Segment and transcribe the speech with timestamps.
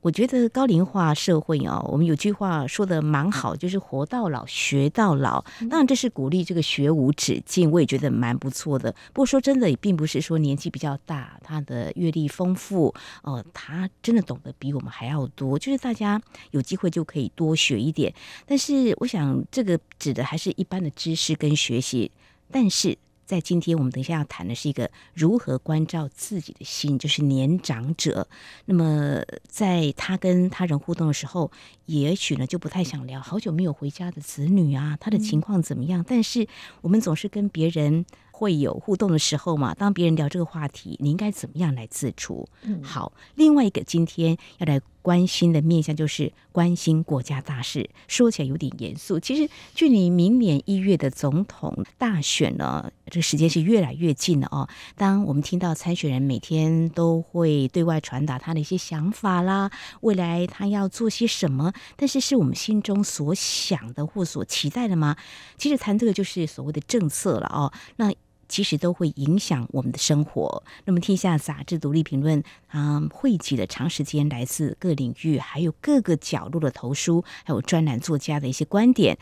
[0.00, 5.44] 我觉得高龄化社会哦，我们有句话说的蛮好，就是活到老学到老。
[5.68, 8.92] 当然，这是鼓励这个学无止境，我也觉得蛮不错的。
[9.12, 15.58] 不过说真的，也并不是说年纪比较大，他的阅历丰富，呃，他真的懂得比我们还要多。
[15.58, 18.14] 就是大家有机会就可以多学一点。
[18.46, 22.12] 但是，我想这个指的还是一般的知识跟学习。
[22.52, 22.96] 但是。
[23.26, 28.28] 在今天，我们等一下要谈的是一个如何关照自己的心，就是年长者。
[28.66, 31.50] 那么，在他跟他人互动的时候，
[31.86, 36.04] 也许呢就不太想聊好久没有回家的子女啊，他的情况怎么样？
[36.06, 36.46] 但是
[36.82, 42.48] 我们总是跟别人会有互动的时候嘛，当别人聊这个话题，你应该怎么样来自处？
[42.80, 44.80] 好，另外一个今天要来。
[45.06, 49.20] 关心的面向就是关心国家大事，说起来有点严肃。
[49.20, 54.68] 其实距离明年一月的总统大选呢，这个时间是越来越近了哦。
[54.96, 65.14] 当我们听到参选人每天都会对外传达他的一些想法啦，未来他要做些什么，但是是我们心中所想的或所期待的吗？
[65.56, 67.72] 其实谈这个就是所谓的政策了哦。
[67.94, 68.12] 那。
[68.48, 70.62] 其实都会影响我们的生活。
[70.84, 79.18] 那么，《天下杂志》独立评论啊，汇集了长时间来自各领域还有各个角落的投书，还有专栏作家的一些观点。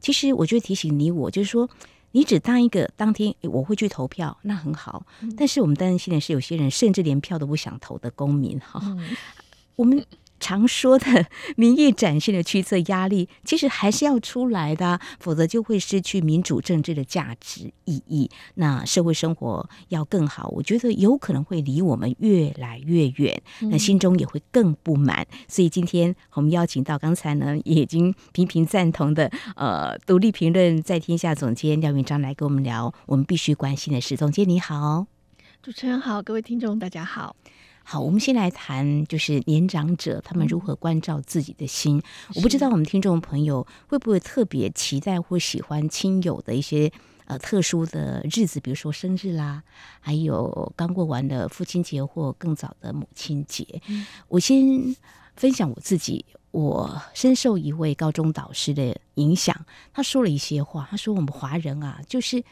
[0.00, 1.68] 其实，我就提醒你我，就是说，
[2.12, 5.06] 你只当一个当天我会去投票，那很好。
[5.36, 8.96] 但是，我们担心的是，有些人甚至连票都不想投的公民哈，
[9.76, 10.04] 我们。
[10.40, 18.30] 常说的民意展现的驱策压力， 其实还是要出来的，否则就会失去民主政治的价值意义。
[18.54, 25.26] 那社会生活要更好，我觉得有可能会离我们越来越远，那心中也会更不满。
[25.46, 34.16] 所以今天我们邀请到刚才呢也已经频频赞同的呃独立评论在天下总监廖云章来跟我们聊我们必须关心的事。
[34.16, 35.06] 总监你好，
[35.62, 37.34] 主持人好，各位听众大家好。
[37.90, 42.02] 好，我们先来谈，就是年长者他们如何关照自己的心。
[42.34, 46.92] 我不知道我们听众朋友会不会特别期待或喜欢亲友的一些
[47.24, 49.62] 呃特殊的日子，比如说生日啦，
[50.00, 53.66] 还有刚过完的父亲节或更早的母亲节。
[54.28, 54.94] 我先
[55.34, 62.44] 分享我自己，我深受一位高中导师的影响，他说了一些话，他说我们华人啊，就是。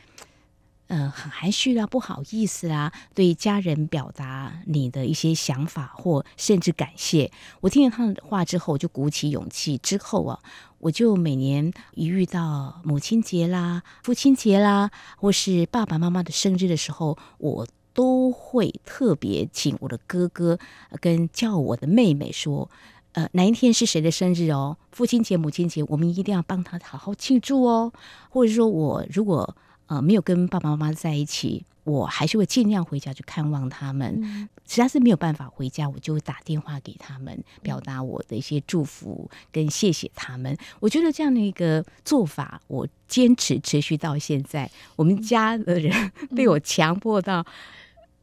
[0.88, 7.32] 嗯，很含蓄啦，不好意思啦，对家人表达你的一些想法或甚至感谢。
[7.60, 9.78] 我听了他的话之后，我就鼓起勇气。
[9.78, 10.38] 之后啊，
[10.78, 20.56] 我就每年一遇到母亲节啦、父亲节啦，或是爸爸妈妈的生日的时候，我都会特别请我的哥哥
[21.00, 22.70] 跟叫我的妹妹说，
[23.12, 24.76] 呃，哪一天是谁的生日哦？
[24.92, 27.92] 父亲节、母亲节，我们一定要帮他好好庆祝哦。
[28.30, 34.48] 或者说我如果呃，没有跟爸爸妈妈在一起，我还是会尽量回家去看望他们。
[34.68, 40.56] 实在是没有办法回家，我就会打电话给他们，表达我的一些祝福跟谢谢他们。
[40.80, 44.68] 我觉得这样的一个做法，我坚持持续到现在。
[44.96, 47.46] 我们家的人 被我强迫到，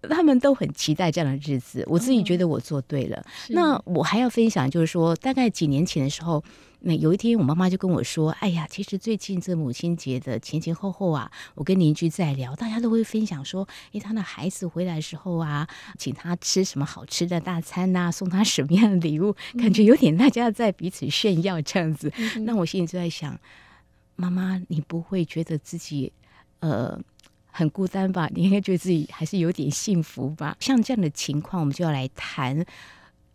[0.10, 1.82] 他们都很期待这样的日子。
[1.88, 3.26] 我自己觉得我做对了。
[3.52, 6.44] 那我还要分享，就是说，大概几年前的时候。
[6.86, 15.66] 那有一天，我妈妈就跟我说：“哎呀，其实最近这母亲节的前前后后啊，我跟邻居在聊，大家都会分享说，哎，他的孩子回来的时候啊，
[15.98, 22.12] 请他吃什么好吃的大餐呐、啊，送他什么样的礼物，感觉有点大家在彼此炫耀这样子。
[22.18, 23.40] 嗯”那我心里就在想，
[24.18, 26.12] 妈妈，你不会觉得自己
[26.60, 27.00] 呃
[27.50, 28.30] 很孤单吧？
[28.34, 30.58] 你应该觉得自己还是有点幸福吧？
[30.60, 32.66] 像这样的情况，我们就要来谈，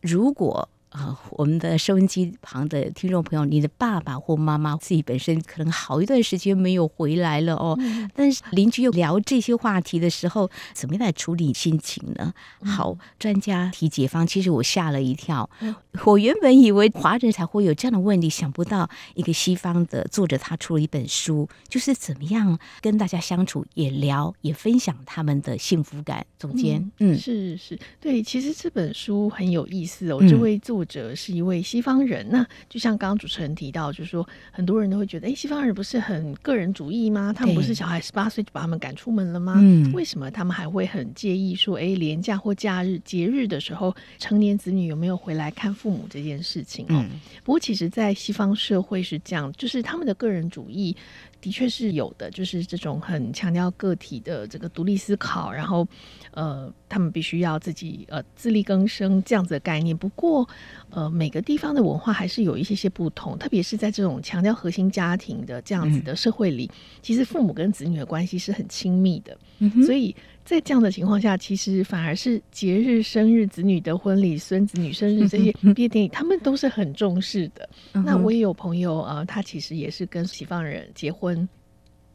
[0.02, 0.68] 如果。
[0.90, 7.76] 啊、呃，我们的收音机旁的听众朋友，你的爸爸或妈妈自己本身可能好一段时间没有回来了哦。
[7.80, 12.32] 嗯、但是邻居又聊这些话题的时候，怎么样来处理心情呢？
[12.64, 15.48] 好，专家提解方，其实我吓了一跳。
[15.60, 15.74] 嗯、
[16.06, 26.24] 我原本以为华人才会有这样的问题，想不到一个西方的作者他出了一本书，就是怎么样跟大家相处，也聊也分享他们的幸福感。
[26.38, 30.18] 总监，嗯，嗯是是，对，其实这本书很有意思哦。
[30.26, 37.32] 这位作作者是一位西方人，那就像刚刚主持人提到，就是说很多人都会觉得，哎，西方人不是很个人主义吗？
[37.36, 39.56] 他们不是小孩十八岁就把他们赶出门了吗？
[39.58, 46.86] 嗯，为什么他们还会很介意说，哎，廉假或假日、节日的时候，成年子女有没有回来看父母这件事情？
[46.88, 47.04] 哦，
[47.44, 50.96] 不过其实，在西方社会是这样，就是他们的个人主义
[51.40, 55.86] 的确是有的，就是这种很强调个体的这个独立思考，然后
[56.32, 59.96] 呃，他们必须要自己呃自力更生这样子的概念。
[59.96, 60.48] 不过
[60.90, 70.14] 呃，每个地方的文化还是有一些些不同，特别是在这种强调核心家庭的这样子的社会里，嗯、其实父母跟子女的关系是很亲密的，嗯、所以。
[70.44, 77.68] 在这样的情况下，其实反而是节日、生日、子女的婚礼、孙子女生日这些毕业典礼，他们都是很重视的。
[77.92, 81.27] 那我也有朋友啊、呃，他其实也是跟西方人结婚。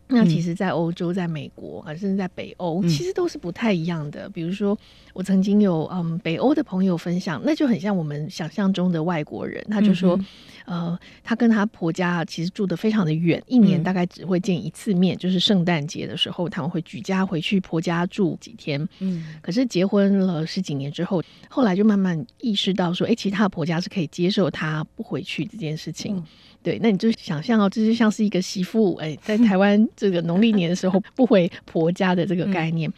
[0.08, 4.30] 那其实，在欧洲、在美国，甚至在北欧，其实都是不太一样的。
[4.30, 4.78] 比如说，
[5.14, 10.20] 我曾经有嗯北欧的朋友分享，那就很像我们想象中的外国人，他就说。
[10.66, 18.88] 呃，他跟他婆家其实住的非常的远，一年大概只会见一次面，嗯、就是圣诞节的时候，他们会举家回去婆家住几天。
[19.00, 26.16] 嗯，可是结婚了十几年之后，后来就慢慢意识到说，哎、欸，其实她的婆家是可以接受她不回去这件事情。
[26.16, 26.24] 嗯、
[26.64, 32.90] 对，那你就想象哦，这就像是一个媳妇，哎、欸，在台湾 这个农历年的时候不回婆家的这个概念。
[32.90, 32.94] 嗯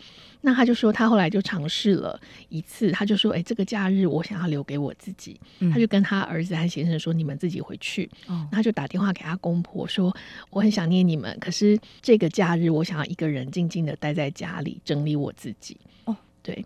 [0.45, 5.39] 那他就说，他后来就尝试了一次，他就说：“哎、欸，这个假日我想要留给我自己。
[5.57, 8.07] 嗯”他就跟他儿子和先生说：“你们自己回去。
[8.27, 10.15] 哦”他就打电话给他公婆说
[10.53, 15.75] ：“我很想念你们，可是这个假日我想要一个人静静的待在家里整理我自己。”
[16.05, 16.63] 哦，对。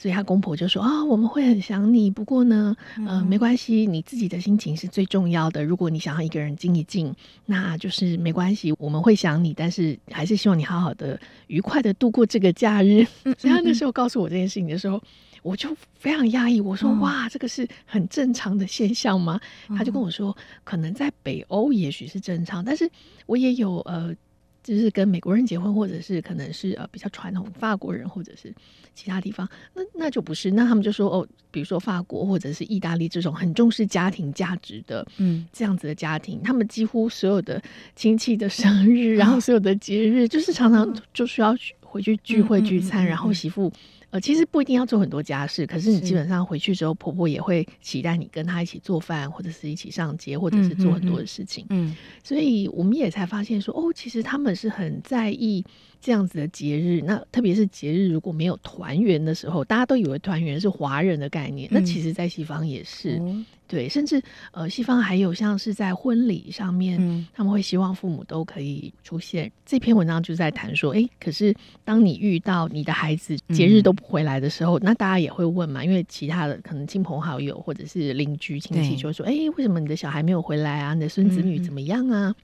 [0.00, 2.74] 所以他公婆就说啊、哦，我们会很想你，不过呢，
[3.06, 5.62] 呃，没关系，你自己的心情是最重要的。
[5.62, 7.14] 如果你想要一个人静一静，
[7.44, 13.04] 那就是没关系，我们会想你，但是还是希望你好好的、愉快的度过这个假日。
[13.36, 14.98] 所以他那时候告诉我这件事情的时候，
[15.42, 15.68] 我就
[15.98, 19.38] 非常压抑，我说哇，这个是很正常的现象吗？
[19.76, 22.90] 他就跟我说，可能在北欧也许是正常，但是
[23.26, 24.16] 我也有呃。
[24.62, 28.52] 就是跟美国人结婚，或者是可能是呃比较传统法国人，或者是
[28.94, 30.50] 其他地方，那那就不是。
[30.50, 37.62] 那他们就说哦，比如说法国或者是意大利这种很重视家庭价值的，嗯，这样子的家庭，他们几乎所有的
[37.96, 43.72] 亲戚的生日，然后所有的节日，就是常常就需要回去聚会聚餐，然后媳妇。
[44.10, 51.64] 呃，其实不一定要做很多家事，可是你基本上回去之后，婆婆也会期待你跟她一起做饭，或者是一起上街，或者是做很多的事情。
[51.70, 55.64] 嗯，嗯，嗯，所以我们也才发现说，哦，其实他们是很在意。
[56.00, 69.50] 这样子的节日，那特别是节日如果没有团圆的时候，大家都以为团圆是华人的概念，嗯、那其实，在西方也是，嗯、对，甚至呃，西方还有像是在婚礼上面，嗯、他们会希望父母都可以出现。
[69.66, 71.54] 这篇文章就在谈说，哎，可是
[71.84, 80.94] 当你遇到你的孩子节日都不回来的时候，嗯、那大家也会问嘛，因为其他的可能亲朋好友或者是邻居亲戚就说，哎对，为什么你的小孩没有回来啊？
[80.94, 82.30] 你的孙子女怎么样啊？
[82.30, 82.34] 嗯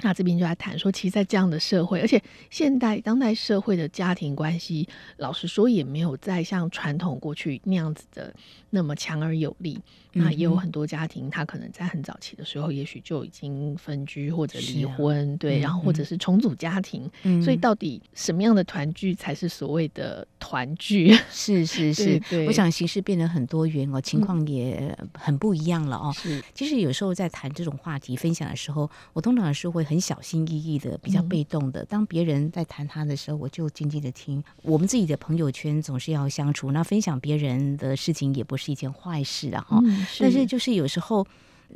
[0.00, 2.20] 那这边就来谈说，其实，在这样的社会，而且
[2.50, 4.88] 现代当代社会的家庭关系，
[5.18, 8.34] 老实说，也没有再像传统过去那样子的
[8.70, 9.80] 那么强而有力。
[10.16, 17.10] 那也有很多家庭，他可能在很早期的时候，也许就已经分居或者离婚，啊、对，然后或者是重组家庭。
[17.24, 21.12] 嗯、所以，到底什么样的团聚才是所谓的团聚？
[21.28, 26.12] 是 是是，对，对，我想形式变得很多元哦，情况也很不一样了哦。
[26.14, 31.82] 是，其实有时候在谈这种话题分享的时候，我通常是会很小心翼翼的，比较被动的。
[31.82, 34.42] 嗯、当别人在谈他的时候，我就静静的听。
[34.62, 40.06] 我们自己的朋友圈总是要相处，那分享别人的事情也不是一件坏事啊，哈、嗯。
[40.18, 41.26] 但是就是有时候，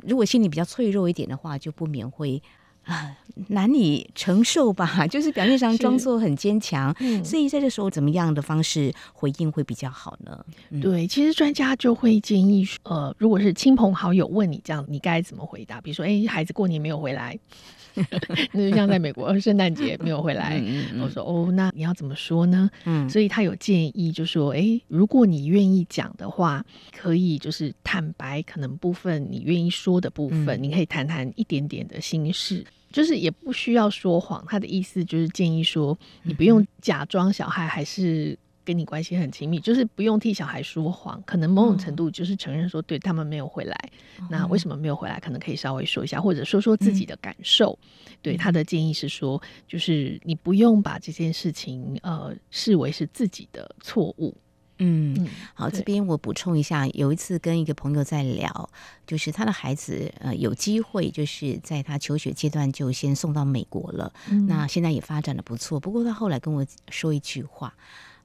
[0.01, 2.41] 如果心里比较脆弱一点的话，就不免会
[2.83, 3.15] 啊
[3.47, 5.05] 难以承受吧。
[5.07, 10.45] 就是表面上装作很坚强，嗯、所以在这时候怎么样的方式回应会比较好呢？
[10.69, 15.79] 嗯、对，其实专家就会建议说，呃，如果是亲朋好友问你这样，你该怎么回答？
[15.81, 17.37] 比如说，哎，孩子过年没有回来。
[18.53, 20.61] 那就像在美国，圣诞节没有回来，
[21.01, 22.69] 我说哦，那你要怎么说呢？
[22.85, 26.63] 嗯，所以他有建议，就说，哎，如果你愿意讲的话，
[26.95, 34.43] 可以就是坦白，可能部分你愿意说的部分，嗯、你可以谈谈一点点的心事，就是也不需要说谎。
[34.47, 38.37] 他的意思就是建议说，你不用假装小孩还是。
[38.69, 45.19] 跟你关系很亲密，就是不用替小孩说谎，可能某种程度就是承认说，对他们没有回来，嗯、那为什么没有回来？
[45.19, 47.75] 可能可以稍微说一下，或者说说自己的感受。
[47.81, 54.37] 嗯、对，他的建议是说，就是你不用把这件事情呃视为是自己的错误。
[54.77, 58.69] 嗯，嗯好，这边我补充一下，有一次跟一个朋友在聊，
[59.07, 65.79] 就是他的孩子呃有机会就是在他求学阶段就先送到美国了，嗯、那现在也发展的不错。
[65.79, 67.73] 不过他后来跟我说一句话。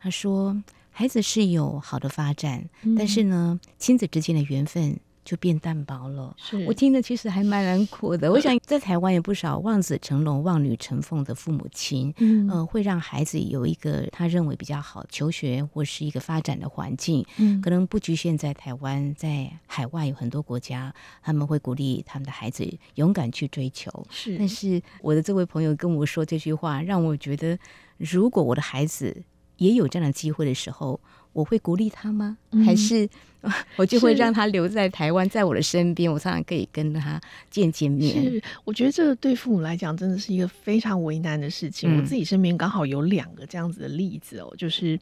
[0.04, 0.54] 他说
[0.92, 6.36] ：“孩子是有好的发展，嗯、但是呢，亲子之间的缘分就变淡薄了。
[6.36, 8.30] 是我听的其实还蛮难过的。
[8.30, 17.24] 我想在台湾有不少望子成龙、望女成凤的父母亲，嗯、呃，会让孩子有一个他认为比较好求学或是一个发展的环境。
[17.38, 22.62] 嗯，可能不局限在台湾，在海外有很多国家，他们会鼓励他们的孩子
[22.96, 23.90] 勇敢去追求。
[24.10, 27.58] 是，但是我的这位朋友跟我说这句话，让我觉得，
[27.96, 29.16] 如果我的孩子
[29.56, 31.00] 也有这样的机会的时候。
[31.32, 32.38] 我会鼓励他吗？
[32.64, 33.08] 还是
[33.74, 37.20] 我就会让他留在台湾，在我的身边，我常常可以跟他
[37.50, 38.22] 见见面。
[38.22, 41.92] 是，我觉得这个对父母来讲真的是一个非常为难的事情。
[41.92, 44.96] 嗯、我自己身边刚好有两个这样子的例子哦，就是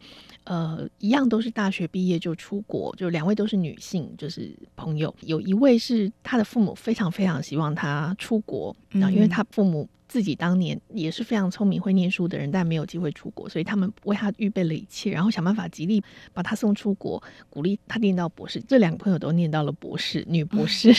[0.44, 5.14] 呃，一样都是大学毕业就出国，就两位都是女性，就是朋友。
[5.20, 9.86] 有一位是他的父母非常非常希望他出国，然后因为他父母。
[10.12, 16.04] 自己当年也是非常聪明、会念书的人，但没有机会出国，所以他们为他预备了一切，然后想办法极力
[16.34, 18.60] 把他送出国，鼓励他念到博士。
[18.68, 20.94] 这两个朋友都念到了博士，女博士。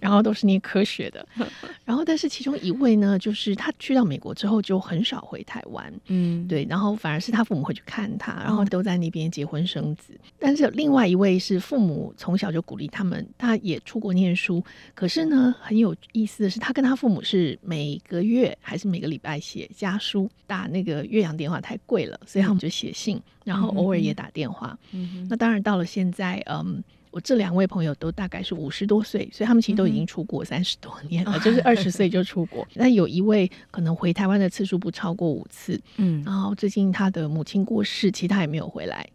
[0.00, 1.26] 然后都是念科学的，
[1.84, 10.18] 然后但是其中一位呢，就是他去到美国之后就很少回台湾，嗯，对，然后反而是他父母会去看他，然后都在那边结婚生子。
[10.38, 14.62] 但是另外一位是父母从小就鼓励他们，他也出国念书，
[14.94, 24.78] 可是呢，很有意思的是，他跟他父母是每个月还是每个礼拜写家书，打那个岳阳电话太贵了，所以他们就写信，然后偶尔也打电话。
[24.92, 26.82] 嗯，那当然到了现在，嗯。
[27.10, 32.66] 我这两位朋友都大概是五十多岁，所以他们其实都已经出国三十多年了，嗯、就是二十岁 就出国。
[32.74, 39.08] 那有一位可能回台湾的次数不超过五次，嗯，然后最近他的母亲过世，其他也没有回来，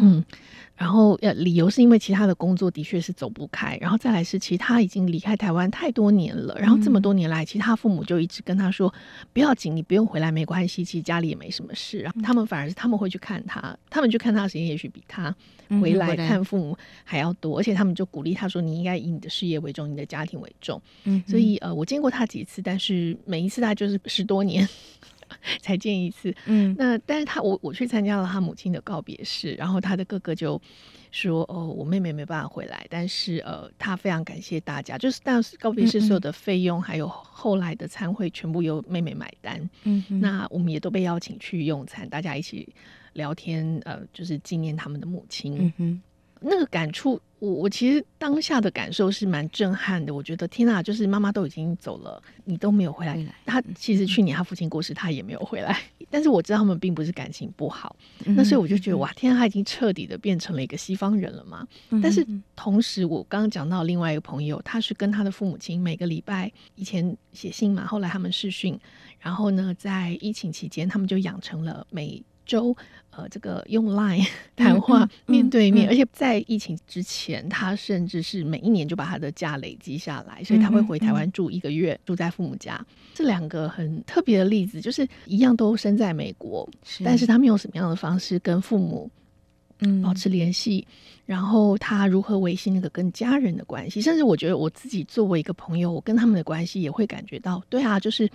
[0.00, 0.24] 嗯。
[0.76, 8.92] 然后呃，理由是因为其他的工作的确是走不开，然后再来是其他已经离开台湾太多年了，然后这么多年来，其他父母就一直跟他说
[9.32, 15.32] ：“不要紧，你不用回来，没关系，其实家里也没什么事。”然后他们反而是他们会去看他，他们去看他的时间也许比他
[15.80, 24.68] 回来看父母还要多，而且他们就鼓励他说：“你应该以你的事业为重，你的家庭为重。”嗯，所以呃，我见过他几次，但是每一次他就是十多年。
[25.60, 30.60] 才见一次，嗯，那但是他我我去参加了他母亲的告别式，然后他的哥哥就
[31.10, 39.70] 说：“哦，我妹妹没办法回来，但是呃，他非常感谢大家，就是但是告别式所有的费用，嗯嗯还有后来的餐会，全部由妹妹买单。
[39.84, 42.68] 嗯，那我们也都被邀请去用餐，大家一起
[43.12, 45.56] 聊天，呃，就是纪念他们的母亲。
[45.58, 46.02] 嗯哼，
[46.44, 53.22] 那个感触。”我我其实当下的感受是蛮震撼的，我觉得天哪，就是妈妈都已经走了，你都没有回来。
[53.44, 55.78] 他其实去年他父亲过世，他也没有回来。
[56.08, 61.68] 但是我知道他们并不是感情不好，那所以我就觉得哇，天哪，他已经彻底的变成了一个西方人了嘛。
[62.02, 68.78] 但是同时，我刚刚讲到另外一个朋友，他是跟他的父母亲每个礼拜以前写信嘛，后来他们视讯，
[69.18, 72.74] 然后呢，在疫情期间，他们就养成了每周。
[73.16, 75.86] 呃，这个用 Line 谈话面对面，嗯。
[75.86, 82.84] 嗯嗯、而且在疫情之前，他甚至是每一年就把他的假累积下来，所以他会回台湾住一个月，住在父母家。
[83.14, 87.04] 这两个很特别的例子，就是一样都生在美国，是。
[87.04, 89.08] 但是他们用什么样的方式跟父母
[89.78, 90.02] 嗯。
[90.02, 90.94] 保持联系，嗯、
[91.26, 98.28] 然后他如何维系那个跟家人的关系，甚至我觉得我自己作为一个朋友，我跟他们的关系也会感觉到，对啊，就是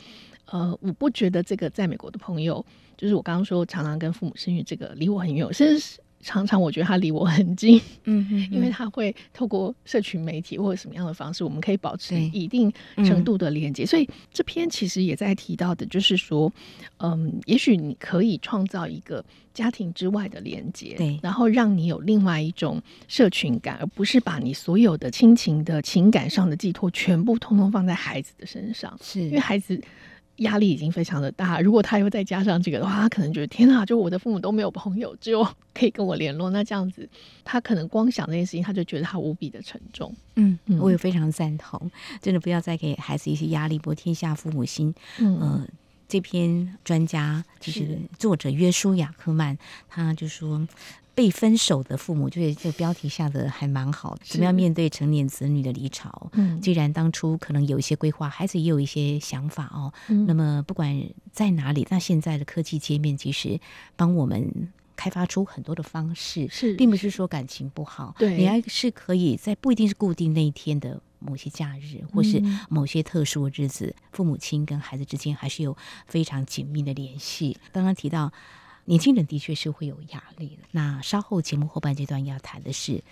[0.51, 2.65] 呃，我不觉得这个在美国的朋友。
[2.97, 12.69] 就是我刚刚说，常常跟父母生育，这个离我很远，甚至是常常我觉得他离我很近，嗯哼哼，因为他会透过社群媒体或者什么样的方式，我们可以保持一定
[13.05, 13.85] 程度的连接。
[13.85, 16.51] 嗯、所以这篇其实也在提到的，就是说，
[16.97, 29.81] 嗯，也许你可以创造一个家庭之外的连接，对，然后让你有另外一种社群感，而不是把你所有的亲情的情感上的寄托全部通通放在孩子的身上，是因为孩子。
[30.39, 37.07] 压力已经非常的大，如果他又再加上这个的话，他可能觉得天啊，就我的父母都没有朋友，只有可以跟我联络，那这样子，
[37.43, 40.13] 他可能光想这件事情，他就觉得他无比的沉重。
[40.35, 41.89] 嗯，嗯我也非常赞同，
[42.21, 44.93] 真的不要再给孩子一些压力，博天下父母心。
[45.19, 45.67] 嗯、呃，
[46.07, 50.67] 这篇专家就是作者约书亚克曼，他就说。
[51.19, 54.21] 被分手的父母，就是这个标题下的还蛮好的。
[54.23, 56.29] 怎么样面对成年子女的离巢？
[56.31, 59.91] 嗯，既然当初可能有一些规划，孩子也有一些想法哦。
[60.07, 60.97] 嗯，那么不管
[61.29, 63.59] 在哪里，那现在的科技界面其实
[63.97, 68.15] 帮我们开发出很多的方式，是，并不是说感情不好。
[68.17, 75.75] 对，你还是可以在不一定是固定那一天的某些假日，或是某些特殊的日子，父母亲跟孩子之间还是有
[76.07, 77.57] 非常紧密的联系。
[77.73, 78.31] 刚刚提到。
[78.89, 80.63] 年轻人的确是会有压力的。
[80.71, 83.03] 那稍后节目后半阶段要谈的是，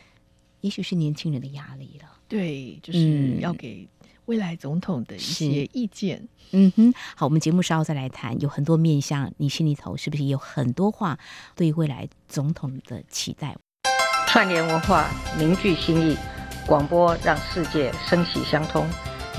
[0.62, 2.10] 也许是年轻人的压力了。
[2.28, 3.88] 对，就是要给
[4.26, 6.28] 未来总统的一些意见。
[6.50, 8.42] 嗯哼，好，我们节目稍后再来谈。
[8.42, 11.20] 有很多面向，你心里头是不是有很多话
[11.56, 13.56] 对未来总统的期待？
[14.28, 15.08] 串联文化，
[15.38, 16.18] 凝聚心意。
[16.66, 18.84] 广播让世界声息相通。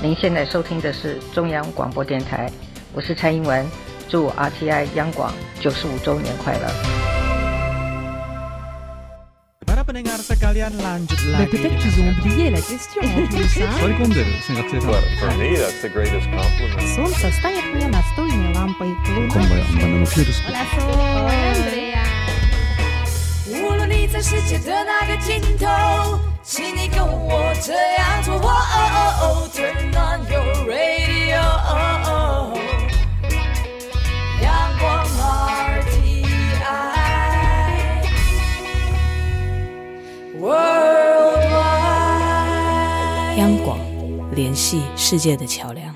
[0.01, 2.49] 您现在收听的是中央广播电台，
[2.93, 3.67] 我是蔡英文，
[4.09, 6.67] 祝 RTI 央广九十五周年快乐。
[23.51, 28.39] 无论你在世界的哪个尽头，请你跟我这样做。
[29.53, 31.41] Turn on your radio，
[31.75, 32.88] 央
[43.37, 43.79] 央广
[44.35, 45.95] 联系世界的桥梁。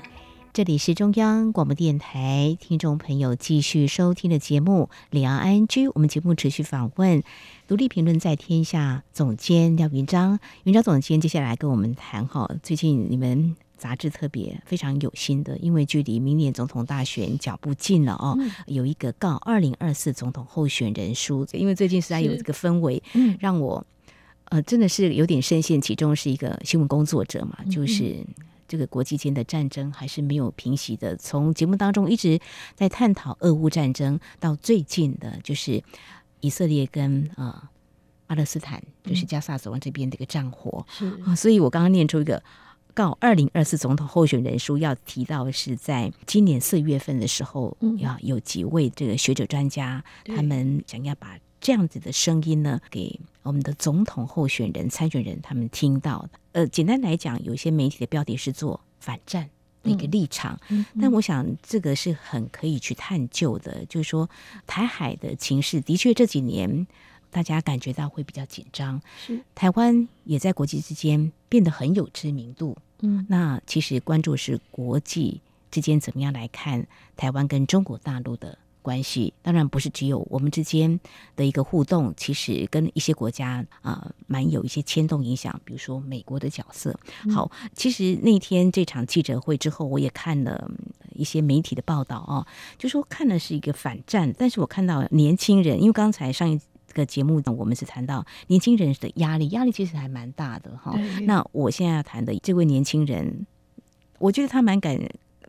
[0.52, 5.66] 这里是中央广播电台，听众朋友继续收听的节目《两岸 ING》。
[5.94, 7.24] 我们节目持续访问
[7.66, 10.38] 独立评论在天下总监廖云章。
[10.62, 21.44] 云章总监接下来跟我们谈哈，最近你们杂志特别非常有心的，因为距离明年总统大选脚步近了哦，嗯、有一个告二零二四总统候选人书。
[21.52, 23.02] 因为最近实在有这个氛围，
[23.40, 23.84] 让我
[24.54, 28.24] 呃真的是有点深陷其中，是一个新闻工作者嘛，就是。
[28.66, 31.14] 这个国际间的战争还是没有平息的。
[31.18, 32.40] 从节目当中一直
[32.74, 35.84] 在探讨俄乌战争，到最近的就是
[36.40, 37.68] 以色列跟呃
[38.26, 40.84] 巴勒斯坦，就是加萨走廊这边的一个战火。
[40.88, 42.42] 是啊，所以我刚刚念出一个
[42.94, 51.36] 告二零二四总统候选人书，要提到是在今年四月份的时候，要有几位这个学者专家，他们想要把。
[51.64, 56.30] 这样子的声音呢，给我们的总统候选人、参选人他们听到的。
[56.52, 59.48] 呃，简单来讲，有些媒体的标题是做反战
[59.82, 63.78] 的一个立场，嗯、但我想这个是很可以去探究的。
[63.80, 64.28] 嗯、就是说，
[64.66, 66.86] 台海的情势的确这几年
[67.30, 72.76] 大家感觉到会比较紧张，是台湾也在国际之间变得很有知名度。
[73.00, 75.40] 嗯，那其实关注是国际
[75.70, 78.58] 之间怎么样来看台湾跟中国大陆的。
[78.84, 81.00] 关系当然不是只有我们之间
[81.34, 85.58] 的一个互动，其实跟一些国家啊、呃，蛮有一些牵动影响。
[85.64, 86.94] 比如说美国的角色。
[87.32, 90.70] 好，其实那天这场记者会之后，我也看了
[91.14, 96.60] 一些媒体的报道啊，就说看的是一个反战，但是我看到年轻人，因为刚才上一
[96.92, 100.94] 个节目呢，我们是谈到年轻人的压力，压力其实还蛮大的哈。
[101.22, 103.46] 那我现在要谈的这位年轻人，
[104.18, 104.98] 我觉得他蛮敢。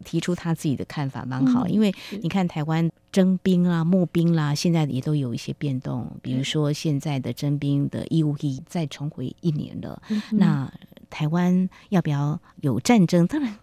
[0.03, 6.11] 提出他自己的看法蛮好，因为你看台湾征兵啊、募兵啦、啊，现在也都有一些变动。
[6.21, 10.71] 比如说现在的征兵的义务役再重回一年了，那
[11.09, 13.25] 台湾要不要有战争？
[13.27, 13.57] 当然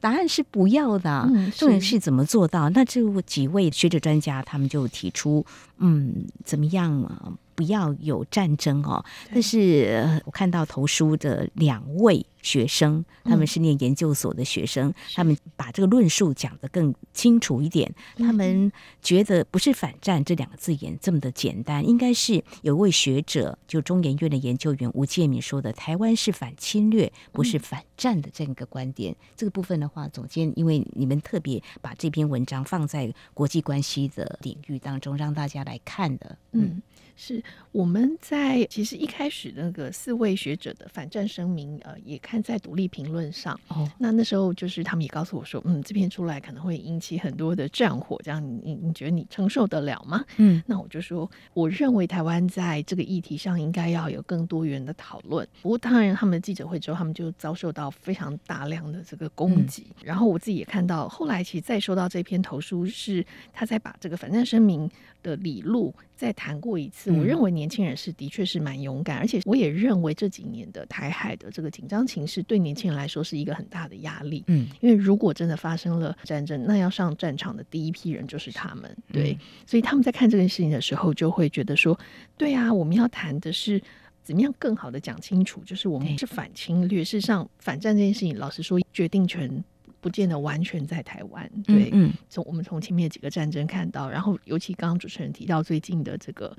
[0.00, 1.28] 答案是不要的。
[1.56, 2.68] 重点是怎么做到？
[2.70, 5.44] 那这几位学者专家他们就提出，
[5.78, 7.32] 嗯，怎么样啊？
[7.54, 9.04] 不要有战争哦。
[9.32, 12.24] 但是我看到投书的两位。
[12.44, 17.92] 学生，他们是念研究所的学生，嗯、他们把这个论述讲得更清楚一点。
[18.18, 18.70] 他们
[19.02, 29.12] 觉得不是反战这两个字眼这么的简单，应该是有位学者，就中研院的研究员吴建民说的：“台湾是反侵略，不是反战的这样一个观点。
[29.12, 36.82] 嗯”这个部分的话，总监，因为你们特别把这篇文章放在国际关系的领域当中，让大家来看的，嗯。
[37.16, 43.58] 是我们在其实一开始那个四位学者的反战声明，呃，也看在独立评论上。
[43.68, 50.24] 哦，那那时候就是他们也告诉我说，嗯，这篇出来可能会引起很多的战火，这样你你觉得你承受得了吗？
[50.36, 55.46] 嗯，那我就说，我认为台湾在这个议题上应该要有更多元的讨论。
[55.62, 59.86] 不过当然，他们的记者会之后，他们就遭受到非常大量的这个攻击。
[59.98, 64.90] 嗯、然后我自己也看到，后来其实再收到这篇投书，是他在把这个反战声明
[65.24, 67.10] 的理路再谈过一次。
[67.10, 74.44] 我认为年轻人是的确是蛮勇敢，而且我也认为这几年的台海的这个紧张情势对年轻人来说是一个很大的压力。
[74.46, 78.96] 嗯，因为如果真的发生了战争，那要上战场的第一批人就是他们。
[79.10, 81.98] 对，所以他们在看这件事情的时候，就会觉得说：
[82.36, 83.82] 对啊，我们要谈的是
[84.22, 87.02] 怎么样更好的讲清楚，就是我们是反侵略。
[87.02, 89.64] 事实上，反战这件事情，老实说，决定权。
[90.04, 96.54] 不见得完全在台湾，对，嗯，从我们从前面几个战争看到，然后尤其刚刚主持人提到最近的这个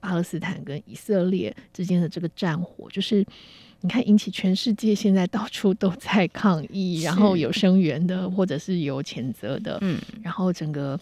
[0.00, 3.22] 巴勒斯坦跟以色列之间的这个战火，就是
[3.82, 10.98] 你看引起全世界现在到处都在抗议，然后有声援的或者是有谴责的，嗯，然后整个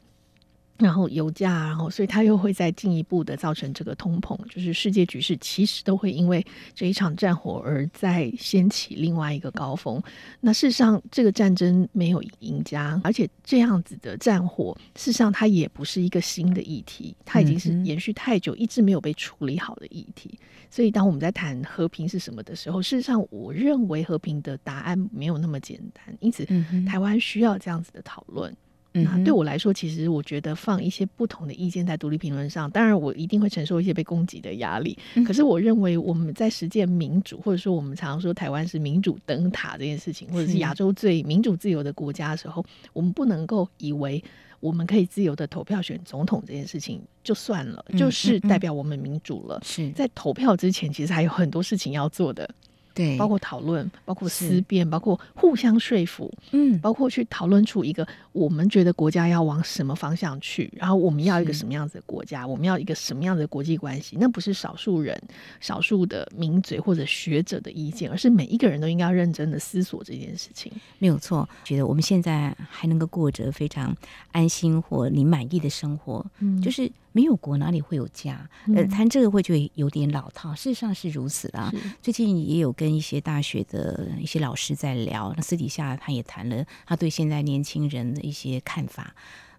[0.79, 10.03] 然后油价，然后所以它又会再进一步的造成这个通膨，就是世界局势其实都会因为这一场战火而再掀起另外一个高峰。
[10.41, 20.39] 那事实上，这个战争没有赢家，而且这样子的战火，事实上它也不是一个新的议题，它已经是延续太久，一直没有被处理好的议题。
[20.71, 26.05] 所以，当我们在谈和平是什么的时候，事实上，我认为和平的答案没有那么简单。
[26.19, 26.45] 因此，
[26.85, 28.53] 台湾需要这样子的讨论。
[28.97, 34.97] 那对我来说，其实我觉得放一些不同的意见在独立评论上，当然我一定会承受一些被攻击的压力。
[35.27, 44.23] 可是我认为我们在实践民主，或者说我们常常说台湾是民主灯塔这件事情，或者是亚洲最民主自由的国家的时候，我们不能够以为
[44.61, 49.61] 我们可以自由的投票选总统这件事情就算了，就是代表我们民主了。
[49.65, 49.91] 是。
[49.91, 52.49] 在投票之前，其实还有很多事情要做的。
[52.95, 65.17] 对，包括讨论，包括思辨，包括互相说服，嗯，包括去讨论出一个我们觉得国家要往什么方向去，然后我们要一个什么样子的国家，我们要一个什么样的国际关系，那不是少数人、
[65.61, 70.73] 少数的名嘴或者学者的意见，而是每一个人都应该要认真的思索这件事情。
[70.99, 73.97] 没有错，觉得我们现在还能够过着非常
[74.33, 76.91] 安心或你满意的生活，嗯，就是。
[77.17, 78.51] 没有国哪里会有家？
[78.75, 81.73] 呃，谈这个会觉得有点老套，事实上是如此啦。
[82.03, 89.15] 最近也有跟一些大学的一些老师在聊，那私底下他也谈了他对现在年轻人的一些看法。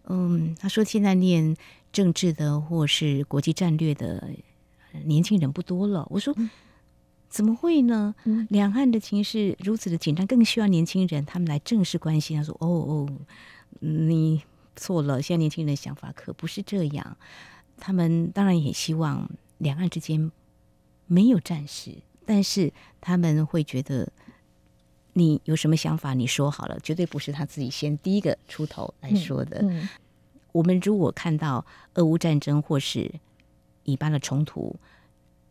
[0.06, 1.56] 嗯，他说现在念
[1.94, 4.30] 政治的或是国际战略的
[5.06, 6.06] 年轻人不多了。
[6.10, 6.36] 我说
[7.30, 8.14] 怎么会呢？
[8.50, 12.36] 两岸的情势如此的紧张，更需要年轻人他们来正式关心。
[12.38, 13.10] 他说：“哦哦，
[13.80, 14.42] 你。”
[14.78, 17.16] 错了，现在年轻人的想法可不是这样。
[17.78, 20.30] 他们当然也希望两岸之间
[21.08, 24.12] 没有战事，但是他们会觉得
[25.18, 29.60] 你有什么想法，你说好了，绝对不是他自己先第一个出头来说的。
[29.62, 29.90] 嗯嗯、
[30.52, 33.10] 我们如果看到俄乌战争或是
[33.84, 34.76] 以巴的冲突，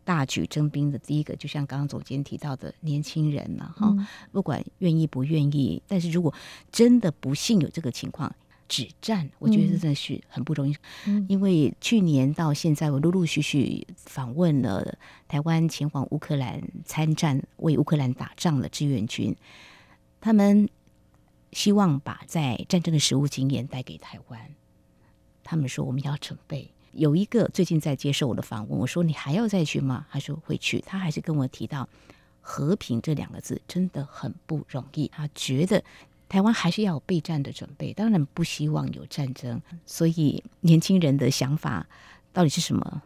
[0.03, 6.31] 大举征兵的第一个，就像刚刚总监提到的年轻人嘛，哈、嗯，不管愿意不愿意，但是如果
[6.71, 8.33] 真的不幸有这个情况。
[8.67, 10.75] 止战，我觉得这真的是很不容易。
[11.05, 14.97] 嗯、因为去年到现在，我陆陆续续访问了
[15.27, 19.35] 台湾前往乌克兰参战、为乌克兰打仗的志愿军，
[20.19, 20.67] 他们
[21.51, 24.41] 希望把在战争的实务经验带给台湾。
[25.43, 26.71] 他们说我们要准备。
[26.91, 30.07] 有一个最近在接受我的访问，我说你还要再去吗？
[30.09, 30.79] 他说会去。
[30.79, 31.87] 他还是跟我提到
[32.41, 35.07] 和平这两个字真的很不容易。
[35.09, 35.83] 他觉得。
[36.27, 41.85] 台湾还是要有备战的准备，当然不希望有战争，所以年轻人的想法
[42.33, 43.01] 到底是什么？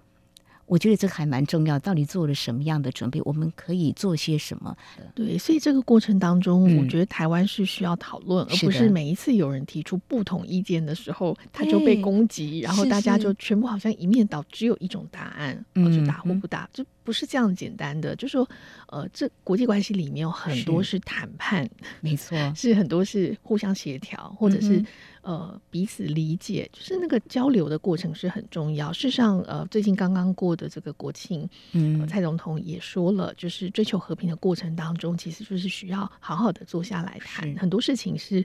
[0.65, 3.19] 我觉得这个还蛮重要，到底做了什么样的准备？
[3.25, 4.77] 我们可以做些什么？
[5.15, 18.15] 对，所以这个过程当中，嗯、我觉得台湾是需要讨论，而不是每一次有人提出不同意见的时候，他就被攻击，然后大家就全部好像一面倒，只有一种答案，嗯，就打或不打，就不是这样简单的。
[18.15, 18.47] 就是说，
[18.91, 21.69] 呃，这国际关系里面有很多是谈判，
[22.01, 24.77] 没错， 是很多是互相协调，或者是。
[24.77, 24.85] 嗯
[25.21, 28.91] 呃，彼此理解，就是那个交流的过程是很重要。
[28.91, 38.43] 事实上，呃，最近刚刚过的这个国庆，嗯、呃，蔡总统也说了，就是追求和平的过程当中，其实就是需要好好的坐下来谈，很多事情是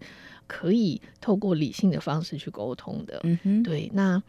[0.48, 3.20] 可以透过理性的方式去沟通的。
[3.22, 3.88] 嗯哼，对。
[3.94, 4.20] 那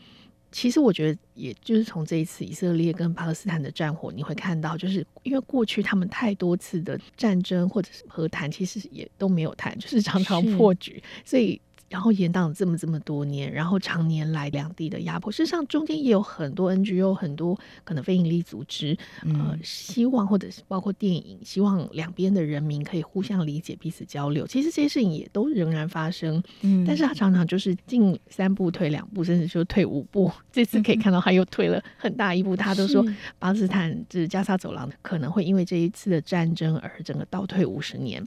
[0.55, 11.59] 其实我觉得，也就是从这一次以色列跟巴勒斯坦的战火，你会看到，就是因为过去他们太多次的战争或者是和谈，其实也都没有谈，就是常常破局，所以。
[11.87, 24.47] 然后延宕了这么这么多年，然后常年来两地的压迫，事实上中间也有很多 NGO，很多可能非营利组织，呃，希望或者是包括电影，希望两边的人民可以互相理解、彼此交流。
[24.47, 30.31] 其实这些事情也都仍然发生，嗯，但是他常常就是进三步退两步，甚至说退五步。
[30.51, 33.05] 这次可以看到他又退了很大一步，他都说
[33.37, 38.25] 巴勒斯坦就是加沙走廊可能会因为这一次的战争而整个倒退五十年。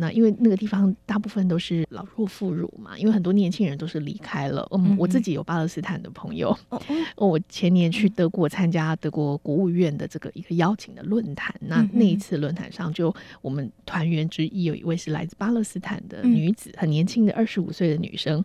[0.00, 4.66] 那因为那个地方大部分都是老弱妇孺嘛，因为很多年轻人都是离开了。
[4.72, 6.56] 嗯，我自己有巴勒斯坦的朋友，
[7.16, 18.42] 哦，我前年去德国参加德国国务院的这个一个邀请的论坛，那那一次论坛上，就我们团员之一有一位是来自巴勒斯坦的女子，很年轻的二十五岁的女生。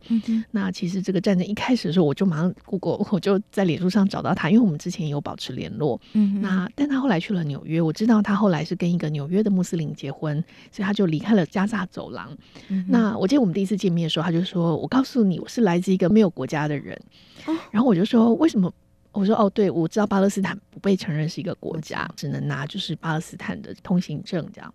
[0.52, 6.00] 那其实这个战争一开始的时候，我就马上 Google，我就在脸书上找到她，因为我们之前有保持联络。
[6.14, 11.45] 嗯，那但她后来去了纽约，我知道她后来是跟一个纽约的穆斯林结婚，所以她就离开了。
[11.46, 12.36] 加萨走廊，
[12.70, 17.00] 嗯、那我记得我们第一次见面的时候，他就说：“我告诉你，我是来自一个没有国家的人。
[17.46, 18.72] 哦”然后我就说：“为什么？”
[19.12, 24.74] 我说：“哦，对，我知道巴勒斯坦不被承认是一个国家，只能拿就是巴勒斯坦的通行证这样。”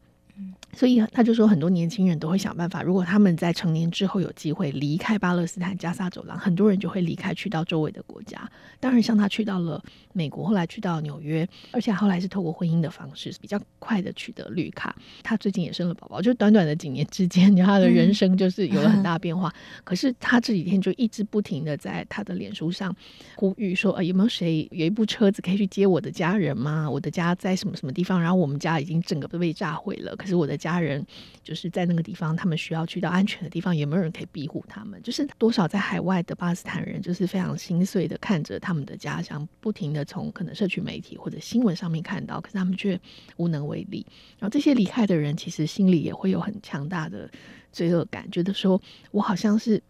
[0.72, 8.48] 所以他就说，很多年轻人都会想办法，如果他们在成年之后有机会离开巴勒斯坦加沙走廊，很多人就会离开，去到周围的国家。
[8.78, 14.94] 当然，像他去到了美国，后来去到纽约，而且后来是透过婚姻的方式，比较快的取得绿卡。
[15.24, 19.48] 他最近也生了宝宝，就短短的几年之间，他的人生就是有了很大变化。
[19.50, 22.94] 嗯、可是他这几天就一直不停的在他的脸书上
[23.34, 26.88] 呼吁说：“呃，有没有谁有一部车子可以去接我的家人吗？
[26.88, 28.20] 我的家在什么什么地方？
[28.22, 31.04] 然后我们家已经整个都被炸毁了，可是我的。”家人
[31.42, 35.02] 就是在那个地方，他们需要去到安全的地方，有没有人可以庇护他们？
[35.02, 43.00] 就是多少在海外的巴基斯坦人，就是非常心碎的看着他们的家乡，不停的从可能社区媒体或者新闻上面看到，可是他们却
[43.38, 44.06] 无能为力。
[44.38, 47.28] 然后这些离开的人，其实心里也会有很强大的
[47.72, 49.82] 罪恶感，觉得说我好像是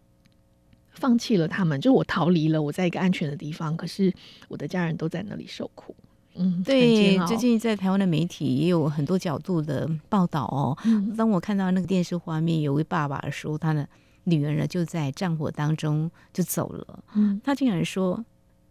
[0.93, 4.13] 放弃了他们，就我逃离了，我在一个安全的地方，可是
[4.49, 5.95] 我的家人都在那里受苦。
[6.35, 10.77] 嗯，对，最近在台湾的媒体也有很多角度的报道哦。
[10.85, 13.87] 嗯、当我看到那个电视画面，有位爸爸说他的
[14.25, 18.25] 女儿呢就在战火当中就走了，嗯，他竟然说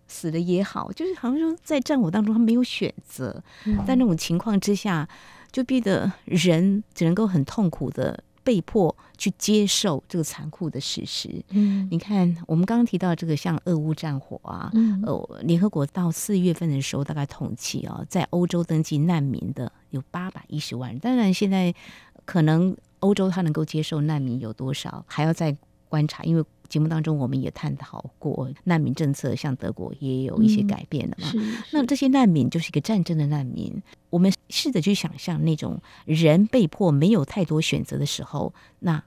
[0.07, 5.07] 死了也好，就是好像说在战火当中他没有选择，嗯、在那种情况之下，
[5.51, 8.23] 就逼得人只能够很痛苦的。
[8.43, 11.43] 被迫去接受这个残酷的事实。
[11.49, 20.99] 嗯，你看，我们刚刚提到这个像俄乌战火啊，嗯，呃，联合国到四月份的时候，大概统计啊，在欧洲登记难民的有八百一十万人。
[20.99, 21.73] 当然，现在
[22.25, 25.55] 可能欧洲它能够接受难民有多少，还要再
[25.87, 26.43] 观察，因为。
[26.69, 31.31] 节目当中，我们也探讨过难民政策，像德国也有一些改变了嘛。
[31.33, 33.81] 嗯、那这些难民就是一个战争的难民。
[34.11, 39.03] 我们试着去想象那种人被迫没有太多选择的时候，那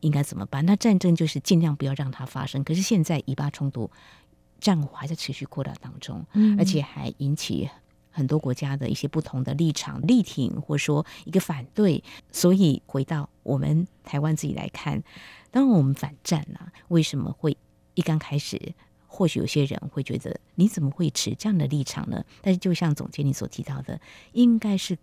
[0.00, 0.64] 应该怎么办？
[0.64, 2.62] 那战争就是尽量不要让它发生。
[2.62, 3.90] 可是现在以巴冲突
[4.60, 7.68] 战火还在持续扩大当中，嗯、而且还引起
[8.10, 12.02] 很多国家的一些不同的立场，力挺或者说一个反对。
[12.30, 15.02] 所以回到我们台湾自己来看。
[15.52, 16.72] 当然，我们反战了啊。
[16.88, 17.56] 为什么会
[17.94, 18.58] 一刚开始，
[19.06, 22.24] 或许有些人会觉得你怎么会持这样的立场呢？
[22.40, 24.00] 但是，就像总监你所提到的，
[24.32, 24.96] 应该是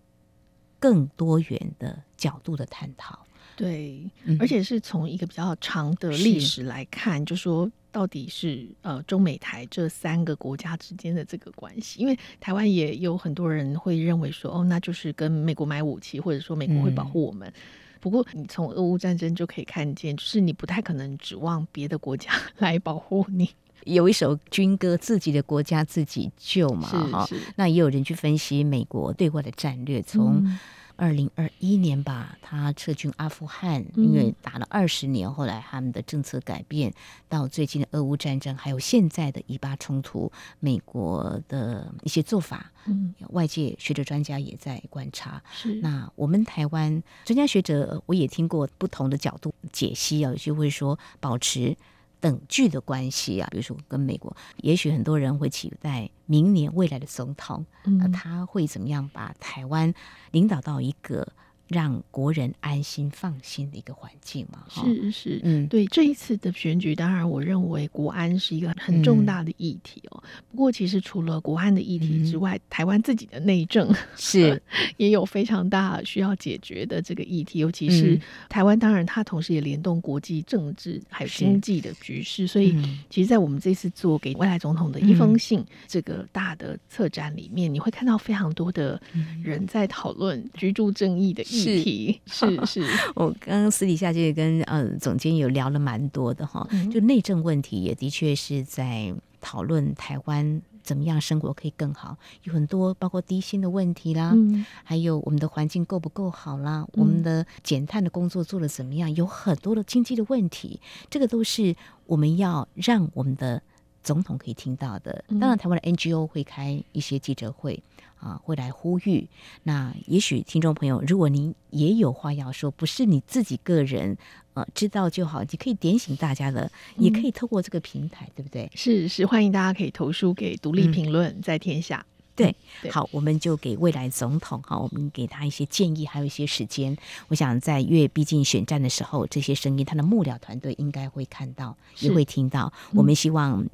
[0.80, 3.24] 更多元的角度的探讨。
[3.56, 4.10] 对，
[4.40, 12.00] 而且是从一个比较长的历史来看，就说到底是呃中美台这三个国家之间的这个关系。
[12.00, 17.48] 因为台湾也有很多人会认为说，哦，那就是跟美国买武器，或者说美国会保护我们。
[17.48, 17.54] 嗯
[18.00, 23.50] 不过，你从俄乌战争就可以看见，就是你不太可能指望别的国家 来保护你。
[23.84, 27.28] 有一首军歌，自己的国家自己救嘛，哈。
[27.56, 30.58] 那也有人去分析美国对外的战略，从、嗯。
[31.00, 36.92] 二零二一年吧，他撤军阿富汗，因为打了二十年，后来他们的政策改变，
[37.26, 45.42] 到最近的俄乌战争，还有现在的以巴冲突，美国的一些做法，嗯，外界学者专家也在观察。
[45.50, 51.74] 是，那我们台湾专家学者，我也听过不同的角度解析啊，有些会说保持。
[52.20, 59.92] 等距的关系啊，比如说跟美国，也许很多人会期待明年未来的总统，嗯，他会怎么样把台湾
[60.30, 61.26] 领导到一个。
[61.70, 70.22] 让国人安心放心的一个环境嘛，是是，嗯，对这一次的选举，当然我认为国安是一个很重大的议题哦。
[70.24, 74.60] 嗯、不过，其实除了国安的议题之外，嗯、台湾自己的内政 是。
[74.96, 82.76] 也有非常大需要解决的这个议题，尤其是台湾，当然它同时也联动国际政治还有经济的局势，所以
[83.08, 89.00] 其实，在我们这次做给未来总统的一封信这个大的策展里面，嗯、你会看到非常多的
[89.42, 92.20] 人在讨论居住正义的议题。
[92.26, 111.74] 是是是， 我刚刚私底下就跟呃总监有聊了蛮多的哈，就内政问题也的确是在讨论台湾怎么样生活可以更好，有很多包括低薪的问题啦，嗯、还有我们的环境够不够好啦，嗯、我们的减碳的工作做的怎么样，有很多的经济的问题，这个都是
[112.06, 113.62] 我们要让我们的
[114.02, 115.24] 总统可以听到的。
[115.40, 117.82] 当然，台湾的 NGO 会开一些记者会。
[118.20, 119.26] 啊，会来呼吁。
[119.62, 124.14] 那也许听众朋友，如果您也有话要说，不是你自己个人，
[124.52, 128.70] 呃，知道就好，你可以点醒大家的，嗯、也可以透过这个平台，对不对？
[128.74, 132.04] 是是，欢迎大家可以投书给独立评论在天下。
[132.18, 136.96] 嗯、对，好，我们就给未来总统哈，我们给他一些建议，还有一些时间。
[137.28, 142.72] 我想在越逼近选战的时候，这些声音，他的幕僚团队应该会看到，也会听到。
[142.92, 143.66] 我们希望。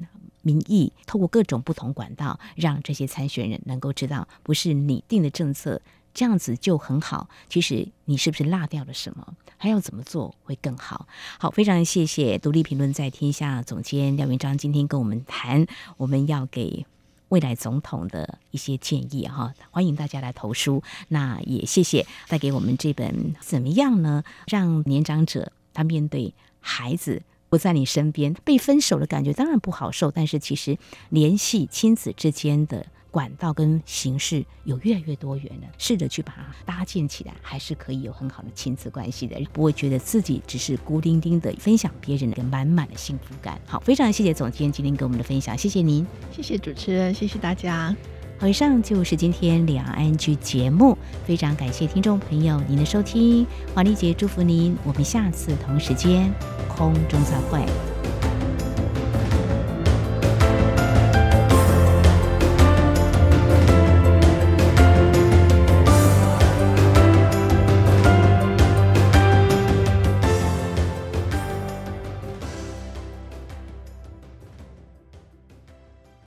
[0.43, 5.81] 民意透过各种不同管道，让这些参选人能够知道，不是你定的政策
[6.13, 7.27] 这样子就很好。
[7.49, 9.33] 其实你是不是落掉了什么？
[9.57, 11.05] 还要怎么做会更好？
[11.37, 16.85] 好，非常谢谢独立评论在天下总监廖元章今天跟我们谈，我们要给
[17.29, 20.81] 未来总统的一些建议哈，欢迎大家来投书。
[21.09, 24.23] 那也谢谢带给我们这本怎么样呢？
[24.47, 30.77] 让年长者他面对孩子不在你身边，被分手的感觉当然不好受，但是其实
[31.09, 32.85] 联系亲子之间的。
[33.17, 43.59] 管道跟形式有越来越多元了，试着去把它搭建起来，还是可以有很好的亲子关系的，不会觉得自己只是孤零零的分享别人的满满的幸福感。
[43.65, 47.95] 好，非常谢谢总监今天给我们的分享，谢谢您，谢谢主持人，谢谢大家。
[48.37, 56.31] 好，以上就是今天两岸 ING 节目，非常感谢听众朋友您的收听，黄丽姐祝福您，我们下次同时间
[56.69, 57.96] 空中再会。